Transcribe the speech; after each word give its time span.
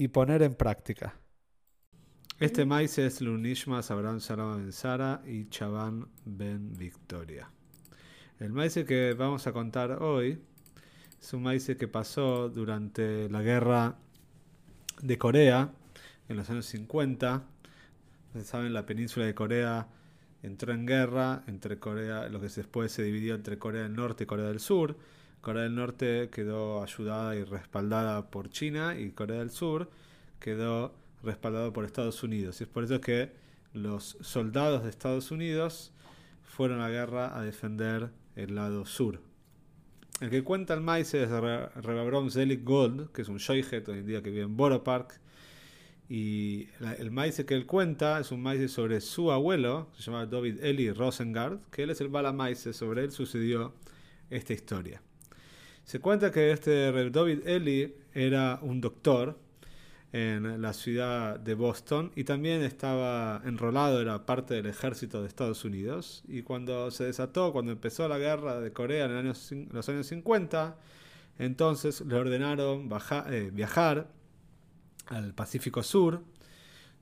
y 0.00 0.08
poner 0.08 0.40
en 0.40 0.54
práctica. 0.54 1.14
Este 2.38 2.64
maíz 2.64 2.96
es 2.96 3.20
Lunishmas 3.20 3.90
Abraham 3.90 4.16
Shalom 4.16 4.56
Ben 4.56 4.72
Sara 4.72 5.20
y 5.26 5.50
Chaban 5.50 6.08
Ben 6.24 6.72
Victoria. 6.72 7.50
El 8.38 8.54
maíz 8.54 8.76
que 8.86 9.12
vamos 9.12 9.46
a 9.46 9.52
contar 9.52 10.02
hoy 10.02 10.40
es 11.20 11.34
un 11.34 11.42
maíz 11.42 11.66
que 11.78 11.86
pasó 11.86 12.48
durante 12.48 13.28
la 13.28 13.42
guerra 13.42 13.98
de 15.02 15.18
Corea 15.18 15.70
en 16.30 16.36
los 16.38 16.48
años 16.48 16.64
50. 16.64 17.44
Ustedes 18.28 18.46
saben, 18.46 18.72
la 18.72 18.86
península 18.86 19.26
de 19.26 19.34
Corea 19.34 19.86
entró 20.42 20.72
en 20.72 20.86
guerra 20.86 21.44
entre 21.46 21.78
Corea, 21.78 22.26
lo 22.30 22.40
que 22.40 22.48
después 22.48 22.90
se 22.90 23.02
dividió 23.02 23.34
entre 23.34 23.58
Corea 23.58 23.82
del 23.82 23.96
Norte 23.96 24.24
y 24.24 24.26
Corea 24.26 24.46
del 24.46 24.60
Sur. 24.60 24.96
Corea 25.40 25.62
del 25.62 25.74
Norte 25.74 26.28
quedó 26.30 26.82
ayudada 26.82 27.34
y 27.34 27.44
respaldada 27.44 28.30
por 28.30 28.50
China 28.50 28.98
y 28.98 29.10
Corea 29.10 29.38
del 29.38 29.50
Sur 29.50 29.90
quedó 30.38 30.94
respaldado 31.22 31.72
por 31.72 31.84
Estados 31.84 32.22
Unidos. 32.22 32.60
Y 32.60 32.64
es 32.64 32.70
por 32.70 32.84
eso 32.84 33.00
que 33.00 33.32
los 33.72 34.16
soldados 34.20 34.82
de 34.82 34.90
Estados 34.90 35.30
Unidos 35.30 35.92
fueron 36.42 36.80
a 36.80 36.88
la 36.88 36.90
guerra 36.90 37.38
a 37.38 37.42
defender 37.42 38.10
el 38.36 38.54
lado 38.54 38.84
sur. 38.84 39.20
El 40.20 40.28
que 40.28 40.42
cuenta 40.42 40.74
el 40.74 40.80
maíz 40.80 41.14
es 41.14 41.30
Rebabrom 41.30 42.30
Zelig 42.30 42.64
Gold, 42.64 43.10
que 43.12 43.22
es 43.22 43.28
un 43.28 43.38
shoyhet 43.38 43.88
hoy 43.88 44.00
en 44.00 44.06
día 44.06 44.22
que 44.22 44.30
vive 44.30 44.42
en 44.42 44.56
Borough 44.56 44.82
Park. 44.82 45.20
Y 46.08 46.68
el 46.98 47.10
maíz 47.12 47.42
que 47.46 47.54
él 47.54 47.66
cuenta 47.66 48.18
es 48.18 48.32
un 48.32 48.42
maíz 48.42 48.70
sobre 48.72 49.00
su 49.00 49.30
abuelo, 49.30 49.88
se 49.96 50.02
llama 50.02 50.26
David 50.26 50.62
Eli 50.62 50.90
Rosengard, 50.90 51.60
que 51.70 51.84
él 51.84 51.90
es 51.90 52.00
el 52.00 52.08
bala 52.08 52.32
maíz, 52.32 52.68
sobre 52.72 53.04
él 53.04 53.12
sucedió 53.12 53.72
esta 54.28 54.52
historia. 54.52 55.00
Se 55.84 56.00
cuenta 56.00 56.30
que 56.30 56.52
este 56.52 56.92
David 57.10 57.46
Eli 57.46 57.94
era 58.14 58.58
un 58.62 58.80
doctor 58.80 59.38
en 60.12 60.60
la 60.60 60.72
ciudad 60.72 61.38
de 61.38 61.54
Boston 61.54 62.10
y 62.16 62.24
también 62.24 62.62
estaba 62.62 63.40
enrolado, 63.44 64.00
era 64.00 64.26
parte 64.26 64.54
del 64.54 64.66
ejército 64.66 65.20
de 65.20 65.28
Estados 65.28 65.64
Unidos. 65.64 66.22
Y 66.26 66.42
cuando 66.42 66.90
se 66.90 67.04
desató, 67.04 67.52
cuando 67.52 67.72
empezó 67.72 68.08
la 68.08 68.18
guerra 68.18 68.60
de 68.60 68.72
Corea 68.72 69.06
en 69.06 69.26
los 69.72 69.88
años 69.88 70.06
50, 70.06 70.76
entonces 71.38 72.00
le 72.02 72.16
ordenaron 72.16 72.88
eh, 73.28 73.50
viajar 73.52 74.08
al 75.06 75.34
Pacífico 75.34 75.82
Sur, 75.82 76.22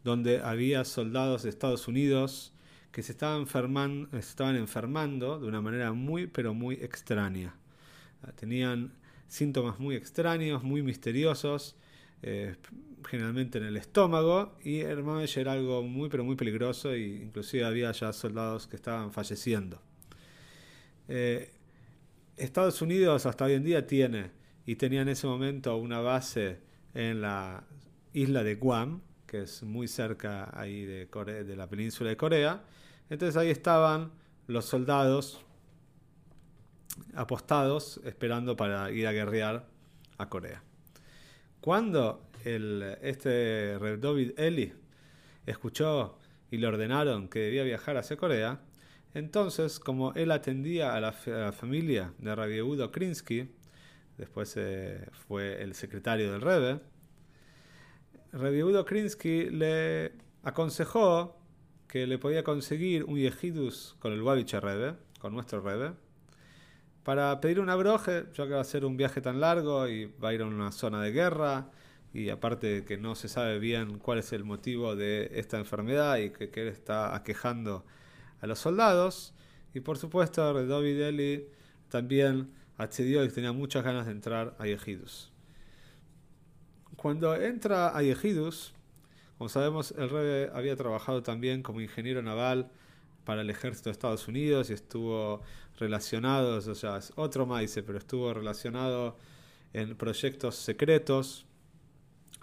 donde 0.05 0.41
había 0.41 0.85
soldados 0.85 1.43
de 1.43 1.51
Estados 1.51 1.89
Unidos 1.89 2.53
que 2.93 3.03
se 3.03 3.13
estaban, 3.13 3.47
se 3.47 4.19
estaban 4.19 4.57
enfermando 4.57 5.39
de 5.39 5.47
una 5.47 5.61
manera 5.61 5.93
muy, 5.93 6.27
pero 6.27 6.55
muy 6.55 6.75
extraña. 6.75 7.55
Tenían 8.37 8.93
síntomas 9.27 9.79
muy 9.79 9.95
extraños, 9.95 10.63
muy 10.63 10.83
misteriosos, 10.83 11.77
eh, 12.23 12.57
generalmente 13.07 13.59
en 13.59 13.65
el 13.65 13.77
estómago, 13.77 14.57
y 14.65 14.81
el 14.81 15.05
era 15.37 15.53
algo 15.53 15.83
muy, 15.83 16.09
pero 16.09 16.25
muy 16.25 16.37
peligroso, 16.37 16.93
e 16.93 17.01
inclusive 17.01 17.65
había 17.65 17.93
ya 17.93 18.13
soldados 18.13 18.67
que 18.67 18.77
estaban 18.77 19.13
falleciendo. 19.13 19.81
Eh, 21.09 21.53
Estados 22.37 22.83
Unidos 22.83 23.27
hasta 23.27 23.45
hoy 23.45 23.55
en 23.55 23.65
día 23.65 23.87
tiene, 23.87 24.31
y 24.67 24.77
tenía 24.77 25.03
en 25.03 25.09
ese 25.09 25.27
momento 25.27 25.77
una 25.77 26.01
base 26.01 26.59
en 26.95 27.21
la 27.21 27.65
isla 28.13 28.43
de 28.43 28.57
Guam, 28.57 29.01
que 29.27 29.43
es 29.43 29.63
muy 29.63 29.89
cerca 29.89 30.51
ahí 30.59 30.85
de, 30.85 31.07
de 31.07 31.57
la 31.57 31.69
península 31.69 32.11
de 32.11 32.17
Corea. 32.17 32.63
Entonces 33.11 33.37
ahí 33.37 33.51
estaban 33.51 34.11
los 34.47 34.65
soldados 34.65 35.45
apostados 37.15 38.01
esperando 38.05 38.57
para 38.57 38.91
ir 38.91 39.07
a 39.07 39.13
guerrear 39.13 39.67
a 40.19 40.29
Corea. 40.29 40.63
Cuando 41.61 42.29
el, 42.45 42.97
este 43.03 43.79
David 43.79 44.33
Eli 44.39 44.73
escuchó 45.47 46.19
y 46.51 46.59
le 46.59 46.67
ordenaron 46.67 47.29
que 47.29 47.41
debía 47.41 47.65
viajar 47.65 47.97
hacia 47.97 48.17
Corea, 48.17 48.61
entonces, 49.15 49.81
como 49.81 50.13
él 50.15 50.31
atendía 50.31 50.95
a 50.95 51.01
la, 51.01 51.13
familia 51.53 52.13
de 52.19 52.35
Rabbi 52.35 52.61
Udo 52.61 52.93
Krinsky, 52.93 53.49
después 54.19 54.55
eh, 54.57 55.09
fue 55.27 55.63
el 55.63 55.75
secretario 55.75 56.31
del 56.31 56.43
Rebbe, 56.43 56.81
Rabbi 58.33 58.63
Udo 58.63 58.85
Krinsky 58.85 59.51
le 59.51 60.13
aconsejó 60.43 61.41
que 61.89 62.07
le 62.07 62.19
podía 62.19 62.45
conseguir 62.45 63.05
un 63.05 63.17
yejidus 63.17 63.97
con 63.99 64.13
el 64.13 64.23
Wabich 64.23 64.53
Rebbe, 64.53 64.95
con 65.19 65.33
nuestro 65.33 65.63
Rebbe, 65.63 65.95
para 67.09 67.41
pedir 67.41 67.59
una 67.59 67.75
broje, 67.75 68.27
ya 68.35 68.47
que 68.47 68.53
va 68.53 68.61
a 68.61 68.65
ser 68.65 68.85
un 68.85 68.99
viaje 68.99 69.23
tan 69.23 69.41
largo 69.41 69.89
y 69.89 70.13
va 70.23 70.29
a 70.29 70.35
ir 70.35 70.43
a 70.43 70.45
una 70.45 70.71
zona 70.71 71.01
de 71.01 71.11
guerra, 71.11 71.71
y 72.13 72.29
aparte 72.29 72.67
de 72.67 72.85
que 72.85 72.99
no 72.99 73.15
se 73.15 73.29
sabe 73.29 73.59
bien 73.59 73.99
cuál 73.99 74.19
es 74.19 74.35
el 74.35 74.45
motivo 74.45 74.95
de 74.95 75.31
esta 75.33 75.57
enfermedad 75.57 76.19
y 76.19 76.29
que, 76.29 76.51
él 76.61 76.69
está 76.69 77.17
aquejando 77.17 77.87
a 78.43 78.47
los 78.47 78.59
soldados. 78.59 79.33
Y 79.73 79.81
por 79.81 79.97
supuesto, 79.97 80.53
David 80.67 81.01
Eli 81.01 81.47
también 81.89 82.53
accedió 82.77 83.25
y 83.25 83.31
tenía 83.31 83.53
muchas 83.53 83.85
ganas 83.85 84.05
de 84.05 84.13
entrar 84.13 84.55
a 84.59 84.67
Yehidus. 84.67 85.33
Cuando 86.95 87.35
entra 87.37 87.97
a 87.97 88.03
Yehidus, 88.03 88.75
como 89.39 89.49
sabemos, 89.49 89.95
el 89.97 90.11
rey 90.11 90.51
había 90.53 90.77
trabajado 90.77 91.23
también 91.23 91.63
como 91.63 91.81
ingeniero 91.81 92.21
naval 92.21 92.71
para 93.25 93.43
el 93.43 93.51
ejército 93.51 93.91
de 93.91 93.93
Estados 93.93 94.29
Unidos 94.29 94.71
y 94.71 94.73
estuvo 94.73 95.43
relacionado, 95.79 96.57
o 96.57 96.75
sea, 96.75 96.97
es 96.99 97.13
otro 97.17 97.47
maíz, 97.47 97.79
pero 97.87 97.99
estuvo 97.99 98.33
relacionado 98.33 99.17
en 99.73 99.97
proyectos 99.97 100.57
secretos 100.57 101.47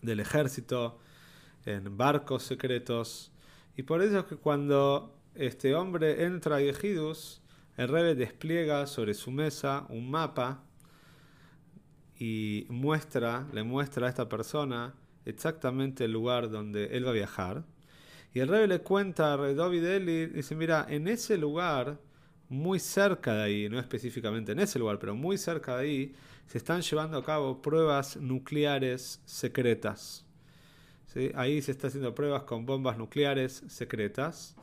del 0.02 0.20
ejército, 0.20 1.00
en 1.66 1.98
barcos 1.98 2.44
secretos. 2.44 3.32
Y 3.76 3.84
por 3.84 4.02
eso 4.02 4.20
es 4.20 4.26
que 4.26 4.36
cuando 4.36 5.16
este 5.34 5.76
hombre 5.76 6.24
entra 6.24 6.58
a 6.58 6.62
Yehidus, 6.62 7.42
el 7.78 7.90
rey 7.90 8.16
despliega 8.16 8.88
sobre 8.88 9.14
su 9.14 9.32
mesa 9.32 9.86
un 9.90 10.10
mapa 10.10 10.64
y 12.18 12.66
muestra, 12.70 13.46
le 13.52 13.64
muestra 13.64 14.08
a 14.08 14.10
esta 14.10 14.30
persona 14.30 14.94
exactamente 15.26 16.06
el 16.06 16.14
lugar 16.14 16.50
donde 16.50 16.86
él 16.96 17.06
va 17.06 17.10
a 17.10 17.14
viajar. 17.14 17.64
Y 18.36 18.42
el 18.42 18.50
rey 18.50 18.68
le 18.68 18.80
cuenta 18.80 19.32
a 19.32 19.38
David 19.38 19.86
Eli, 19.86 20.26
dice, 20.26 20.56
mira, 20.56 20.86
en 20.90 21.08
ese 21.08 21.38
lugar, 21.38 21.98
muy 22.50 22.80
cerca 22.80 23.34
de 23.34 23.44
ahí, 23.44 23.70
no 23.70 23.80
específicamente 23.80 24.52
en 24.52 24.60
ese 24.60 24.78
lugar, 24.78 25.00
pero 25.00 25.16
muy 25.16 25.38
cerca 25.38 25.78
de 25.78 25.84
ahí, 25.84 26.16
se 26.46 26.58
están 26.58 26.82
llevando 26.82 27.18
a 27.18 27.24
cabo 27.24 27.62
pruebas 27.62 28.18
nucleares 28.18 29.22
secretas. 29.24 30.26
Ahí 31.36 31.62
se 31.62 31.72
están 31.72 31.88
haciendo 31.88 32.14
pruebas 32.14 32.44
con 32.44 32.66
bombas 32.66 32.98
nucleares 32.98 33.64
secretas. 33.68 34.54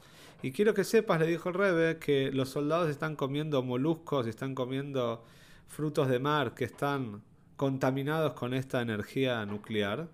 Y 0.42 0.52
quiero 0.52 0.74
que 0.74 0.84
sepas, 0.84 1.18
le 1.18 1.26
dijo 1.26 1.48
el 1.48 1.54
Rebe, 1.54 1.98
que 1.98 2.30
los 2.30 2.50
soldados 2.50 2.90
están 2.90 3.16
comiendo 3.16 3.62
moluscos 3.62 4.26
están 4.26 4.54
comiendo 4.54 5.24
frutos 5.66 6.10
de 6.10 6.18
mar 6.18 6.52
que 6.52 6.66
están 6.66 7.22
contaminados 7.56 8.34
con 8.34 8.52
esta 8.52 8.82
energía 8.82 9.46
nuclear 9.46 10.10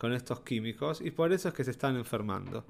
con 0.00 0.14
estos 0.14 0.40
químicos 0.40 1.02
y 1.02 1.10
por 1.10 1.30
eso 1.30 1.48
es 1.48 1.54
que 1.54 1.62
se 1.62 1.72
están 1.72 1.96
enfermando. 1.96 2.64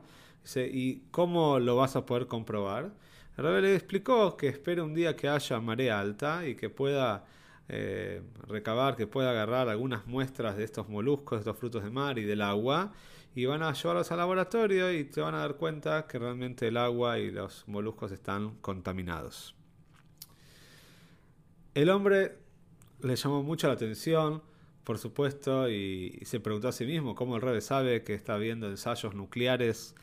¿Y 0.56 1.02
cómo 1.12 1.60
lo 1.60 1.76
vas 1.76 1.94
a 1.94 2.04
poder 2.04 2.26
comprobar? 2.26 2.90
El 3.36 3.62
le 3.62 3.76
explicó 3.76 4.36
que 4.36 4.48
espera 4.48 4.82
un 4.82 4.94
día 4.94 5.14
que 5.14 5.28
haya 5.28 5.60
marea 5.60 6.00
alta 6.00 6.46
y 6.46 6.56
que 6.56 6.68
pueda 6.68 7.24
eh, 7.68 8.20
recabar, 8.48 8.96
que 8.96 9.06
pueda 9.06 9.30
agarrar 9.30 9.68
algunas 9.68 10.08
muestras 10.08 10.56
de 10.56 10.64
estos 10.64 10.88
moluscos, 10.88 11.38
de 11.38 11.40
estos 11.42 11.56
frutos 11.56 11.84
de 11.84 11.90
mar 11.90 12.18
y 12.18 12.24
del 12.24 12.42
agua 12.42 12.92
y 13.36 13.46
van 13.46 13.62
a 13.62 13.72
llevarlos 13.72 14.10
al 14.10 14.18
laboratorio 14.18 14.92
y 14.92 15.04
te 15.04 15.20
van 15.20 15.36
a 15.36 15.38
dar 15.38 15.54
cuenta 15.54 16.08
que 16.08 16.18
realmente 16.18 16.66
el 16.66 16.76
agua 16.76 17.20
y 17.20 17.30
los 17.30 17.62
moluscos 17.68 18.10
están 18.10 18.56
contaminados. 18.56 19.54
El 21.74 21.90
hombre 21.90 22.38
le 23.02 23.14
llamó 23.14 23.44
mucho 23.44 23.68
la 23.68 23.74
atención 23.74 24.42
por 24.84 24.98
supuesto, 24.98 25.68
y, 25.70 26.18
se 26.24 26.40
preguntó 26.40 26.68
a 26.68 26.72
sí 26.72 26.84
mismo 26.84 27.14
cómo 27.14 27.36
el 27.36 27.42
rey 27.42 27.60
sabe 27.60 28.02
que 28.02 28.14
está 28.14 28.36
viendo 28.36 28.68
ensayos 28.68 29.14
nucleares 29.14 29.94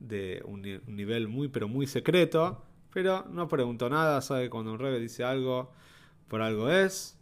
de 0.00 0.42
un, 0.44 0.62
nivel 0.86 1.28
muy 1.28 1.48
pero 1.48 1.68
muy 1.68 1.86
secreto, 1.86 2.62
pero 2.92 3.24
no 3.30 3.48
preguntó 3.48 3.88
nada, 3.90 4.20
sabe 4.22 4.44
que 4.44 4.50
cuando 4.50 4.72
un 4.72 4.78
rey 4.78 5.00
dice 5.00 5.24
algo, 5.24 5.72
por 6.28 6.42
algo 6.42 6.70
es. 6.70 7.18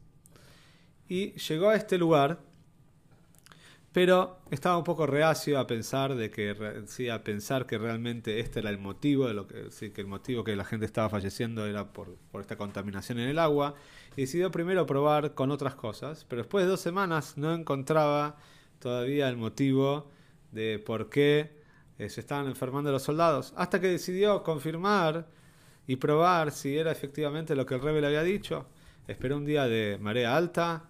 Y 1.08 1.32
llegó 1.32 1.70
a 1.70 1.76
este 1.76 1.98
lugar 1.98 2.40
pero 3.92 4.38
estaba 4.50 4.78
un 4.78 4.84
poco 4.84 5.06
reacio 5.06 5.58
a 5.58 5.66
pensar 5.66 6.14
de 6.14 6.30
que 6.30 6.82
sí, 6.86 7.08
a 7.08 7.22
pensar 7.22 7.66
que 7.66 7.76
realmente 7.76 8.40
este 8.40 8.60
era 8.60 8.70
el 8.70 8.78
motivo 8.78 9.26
de 9.26 9.34
lo 9.34 9.46
que 9.46 9.70
sí, 9.70 9.90
que 9.90 10.00
el 10.00 10.06
motivo 10.06 10.44
que 10.44 10.56
la 10.56 10.64
gente 10.64 10.86
estaba 10.86 11.10
falleciendo 11.10 11.66
era 11.66 11.92
por, 11.92 12.16
por 12.30 12.40
esta 12.40 12.56
contaminación 12.56 13.18
en 13.18 13.28
el 13.28 13.38
agua 13.38 13.74
y 14.16 14.22
decidió 14.22 14.50
primero 14.50 14.86
probar 14.86 15.34
con 15.34 15.50
otras 15.50 15.74
cosas, 15.74 16.24
pero 16.28 16.42
después 16.42 16.64
de 16.64 16.70
dos 16.70 16.80
semanas 16.80 17.36
no 17.36 17.54
encontraba 17.54 18.36
todavía 18.78 19.28
el 19.28 19.36
motivo 19.36 20.10
de 20.52 20.78
por 20.78 21.10
qué 21.10 21.62
eh, 21.98 22.08
se 22.08 22.20
estaban 22.20 22.46
enfermando 22.46 22.90
los 22.90 23.02
soldados, 23.02 23.52
hasta 23.56 23.80
que 23.80 23.88
decidió 23.88 24.42
confirmar 24.42 25.26
y 25.86 25.96
probar 25.96 26.50
si 26.52 26.76
era 26.78 26.92
efectivamente 26.92 27.54
lo 27.54 27.66
que 27.66 27.74
el 27.74 27.80
rebe 27.82 28.00
le 28.00 28.06
había 28.06 28.22
dicho. 28.22 28.66
Esperó 29.06 29.36
un 29.36 29.44
día 29.44 29.66
de 29.66 29.98
marea 30.00 30.36
alta, 30.36 30.84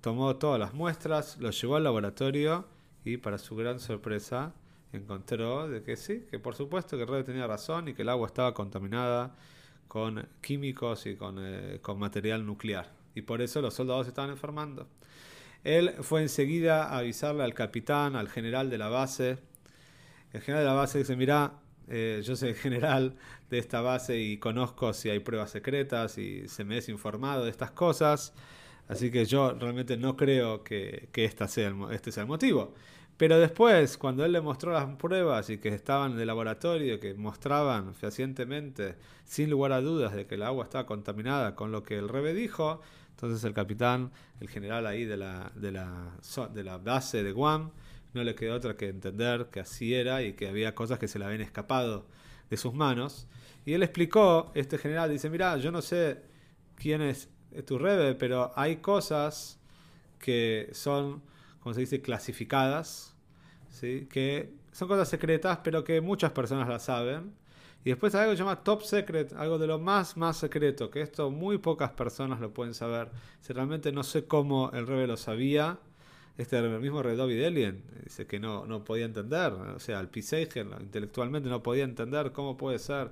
tomó 0.00 0.36
todas 0.36 0.58
las 0.60 0.74
muestras, 0.74 1.38
los 1.38 1.60
llevó 1.60 1.76
al 1.76 1.84
laboratorio 1.84 2.66
y 3.04 3.16
para 3.16 3.38
su 3.38 3.56
gran 3.56 3.80
sorpresa 3.80 4.52
encontró 4.92 5.68
de 5.68 5.82
que 5.82 5.96
sí, 5.96 6.26
que 6.30 6.38
por 6.38 6.54
supuesto 6.54 6.96
que 6.96 7.04
Red 7.04 7.24
tenía 7.24 7.46
razón 7.46 7.88
y 7.88 7.94
que 7.94 8.02
el 8.02 8.08
agua 8.08 8.26
estaba 8.26 8.54
contaminada 8.54 9.34
con 9.86 10.28
químicos 10.40 11.06
y 11.06 11.16
con, 11.16 11.36
eh, 11.38 11.78
con 11.82 11.98
material 11.98 12.44
nuclear. 12.46 12.92
Y 13.14 13.22
por 13.22 13.42
eso 13.42 13.60
los 13.60 13.74
soldados 13.74 14.06
estaban 14.06 14.30
enfermando. 14.30 14.86
Él 15.64 15.94
fue 16.02 16.22
enseguida 16.22 16.84
a 16.84 16.98
avisarle 16.98 17.42
al 17.42 17.54
capitán, 17.54 18.14
al 18.16 18.28
general 18.28 18.70
de 18.70 18.78
la 18.78 18.88
base. 18.88 19.38
El 20.32 20.40
general 20.40 20.64
de 20.64 20.70
la 20.70 20.76
base 20.76 20.98
dice, 20.98 21.16
mira, 21.16 21.54
eh, 21.88 22.20
yo 22.22 22.36
soy 22.36 22.50
el 22.50 22.54
general 22.54 23.16
de 23.50 23.58
esta 23.58 23.80
base 23.80 24.18
y 24.18 24.38
conozco 24.38 24.92
si 24.92 25.08
hay 25.10 25.20
pruebas 25.20 25.50
secretas 25.50 26.18
y 26.18 26.46
se 26.48 26.64
me 26.64 26.78
es 26.78 26.88
informado 26.88 27.44
de 27.44 27.50
estas 27.50 27.70
cosas. 27.70 28.34
Así 28.88 29.10
que 29.10 29.24
yo 29.26 29.52
realmente 29.52 29.96
no 29.96 30.16
creo 30.16 30.64
que, 30.64 31.10
esta 31.14 31.46
sea 31.46 31.74
este 31.92 32.10
sea 32.10 32.22
el 32.22 32.28
motivo. 32.28 32.74
Pero 33.18 33.38
después, 33.38 33.98
cuando 33.98 34.24
él 34.24 34.32
le 34.32 34.40
mostró 34.40 34.72
las 34.72 34.86
pruebas 34.96 35.50
y 35.50 35.58
que 35.58 35.68
estaban 35.68 36.12
en 36.12 36.20
el 36.20 36.26
laboratorio, 36.26 37.00
que 37.00 37.14
mostraban 37.14 37.94
fehacientemente, 37.94 38.94
sin 39.24 39.50
lugar 39.50 39.72
a 39.72 39.80
dudas, 39.80 40.14
de 40.14 40.26
que 40.26 40.36
el 40.36 40.42
agua 40.42 40.64
estaba 40.64 40.86
contaminada 40.86 41.54
con 41.54 41.72
lo 41.72 41.82
que 41.82 41.98
el 41.98 42.08
rebe 42.08 42.32
dijo, 42.32 42.80
entonces 43.10 43.42
el 43.44 43.54
capitán, 43.54 44.12
el 44.40 44.48
general 44.48 44.86
ahí 44.86 45.04
de 45.04 45.16
la, 45.16 45.50
de 45.56 45.72
la, 45.72 46.16
de 46.54 46.64
la 46.64 46.78
base 46.78 47.24
de 47.24 47.32
Guam, 47.32 47.72
no 48.14 48.22
le 48.22 48.34
quedó 48.34 48.54
otra 48.54 48.76
que 48.76 48.88
entender 48.88 49.48
que 49.50 49.60
así 49.60 49.94
era 49.94 50.22
y 50.22 50.34
que 50.34 50.48
había 50.48 50.74
cosas 50.74 50.98
que 50.98 51.08
se 51.08 51.18
le 51.18 51.24
habían 51.24 51.40
escapado 51.40 52.06
de 52.48 52.56
sus 52.56 52.72
manos. 52.72 53.26
Y 53.66 53.74
él 53.74 53.82
explicó, 53.82 54.52
este 54.54 54.78
general 54.78 55.10
dice, 55.10 55.28
mira, 55.28 55.56
yo 55.58 55.72
no 55.72 55.82
sé 55.82 56.22
quién 56.76 57.02
es 57.02 57.28
tu 57.66 57.78
rebe, 57.78 58.14
pero 58.14 58.52
hay 58.56 58.76
cosas 58.76 59.58
que 60.18 60.68
son, 60.72 61.22
como 61.60 61.74
se 61.74 61.80
dice, 61.80 62.00
clasificadas, 62.00 63.14
¿sí? 63.70 64.06
que 64.10 64.52
son 64.72 64.88
cosas 64.88 65.08
secretas, 65.08 65.60
pero 65.62 65.84
que 65.84 66.00
muchas 66.00 66.32
personas 66.32 66.68
las 66.68 66.84
saben. 66.84 67.32
Y 67.84 67.90
después 67.90 68.14
hay 68.14 68.22
algo 68.22 68.32
que 68.32 68.36
se 68.36 68.42
llama 68.42 68.62
top 68.62 68.82
secret, 68.82 69.32
algo 69.34 69.58
de 69.58 69.66
lo 69.66 69.78
más, 69.78 70.16
más 70.16 70.36
secreto, 70.36 70.90
que 70.90 71.00
esto 71.00 71.30
muy 71.30 71.58
pocas 71.58 71.92
personas 71.92 72.40
lo 72.40 72.52
pueden 72.52 72.74
saber. 72.74 73.10
Si 73.40 73.52
realmente 73.52 73.92
no 73.92 74.02
sé 74.02 74.26
cómo 74.26 74.70
el 74.72 74.86
rebe 74.86 75.06
lo 75.06 75.16
sabía, 75.16 75.78
este 76.36 76.58
el 76.58 76.80
mismo 76.80 77.02
Red 77.02 77.18
Alien, 77.20 77.82
dice 78.04 78.26
que 78.26 78.38
no, 78.38 78.66
no 78.66 78.84
podía 78.84 79.04
entender, 79.04 79.52
o 79.52 79.80
sea, 79.80 79.98
el 80.00 80.08
Piseiger 80.08 80.66
intelectualmente 80.80 81.48
no 81.48 81.62
podía 81.62 81.84
entender 81.84 82.32
cómo 82.32 82.56
puede 82.56 82.78
ser 82.78 83.10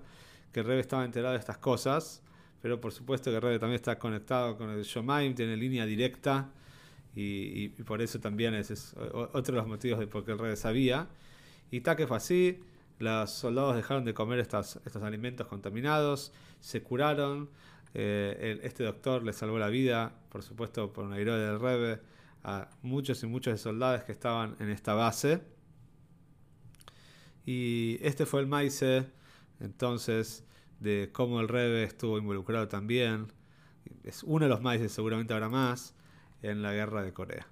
que 0.52 0.60
el 0.60 0.66
rebe 0.66 0.80
estaba 0.80 1.04
enterado 1.04 1.32
de 1.32 1.40
estas 1.40 1.58
cosas 1.58 2.22
pero 2.66 2.80
por 2.80 2.92
supuesto 2.92 3.30
que 3.30 3.38
Rebe 3.38 3.60
también 3.60 3.76
está 3.76 3.96
conectado 3.96 4.58
con 4.58 4.70
el 4.70 4.82
Shomaim, 4.82 5.36
tiene 5.36 5.56
línea 5.56 5.86
directa 5.86 6.50
y, 7.14 7.68
por 7.84 8.02
eso 8.02 8.18
también 8.18 8.54
es, 8.54 8.92
otro 9.12 9.54
de 9.54 9.58
los 9.60 9.68
motivos 9.68 10.00
de 10.00 10.08
por 10.08 10.24
qué 10.24 10.32
el 10.32 10.38
Rebe 10.40 10.56
sabía. 10.56 11.06
Y 11.70 11.80
que 11.80 12.08
fue 12.08 12.16
así, 12.16 12.58
los 12.98 13.30
soldados 13.30 13.76
dejaron 13.76 14.04
de 14.04 14.14
comer 14.14 14.40
estos, 14.40 14.80
estos 14.84 15.00
alimentos 15.04 15.46
contaminados, 15.46 16.32
se 16.58 16.82
curaron, 16.82 17.50
eh, 17.94 18.58
este 18.64 18.82
doctor 18.82 19.22
le 19.22 19.32
salvó 19.32 19.60
la 19.60 19.68
vida, 19.68 20.12
por 20.28 20.42
supuesto 20.42 20.92
por 20.92 21.04
un 21.04 21.14
héroe 21.14 21.38
del 21.38 21.60
Rebe, 21.60 22.00
a 22.42 22.68
muchos 22.82 23.22
y 23.22 23.28
muchos 23.28 23.52
de 23.52 23.58
soldados 23.58 24.02
que 24.02 24.10
estaban 24.10 24.56
en 24.58 24.70
esta 24.70 24.92
base. 24.94 25.40
Y 27.44 27.98
este 28.02 28.26
fue 28.26 28.40
el 28.40 28.48
Maise, 28.48 29.06
entonces 29.60 30.42
de 30.80 31.10
cómo 31.12 31.40
el 31.40 31.48
Rebe 31.48 31.84
estuvo 31.84 32.18
involucrado 32.18 32.68
también, 32.68 33.32
es 34.04 34.22
uno 34.22 34.44
de 34.44 34.48
los 34.48 34.62
más, 34.62 34.80
seguramente 34.90 35.34
habrá 35.34 35.48
más, 35.48 35.94
en 36.42 36.62
la 36.62 36.72
guerra 36.72 37.02
de 37.02 37.12
Corea. 37.12 37.46